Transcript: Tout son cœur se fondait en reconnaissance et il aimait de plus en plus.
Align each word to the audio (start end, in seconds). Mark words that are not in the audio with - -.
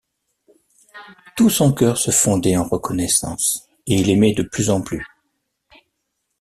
Tout 1.37 1.51
son 1.51 1.73
cœur 1.73 1.95
se 1.99 2.09
fondait 2.09 2.57
en 2.57 2.63
reconnaissance 2.63 3.67
et 3.85 3.99
il 4.01 4.09
aimait 4.09 4.33
de 4.33 4.41
plus 4.41 4.71
en 4.71 4.81
plus. 4.81 5.05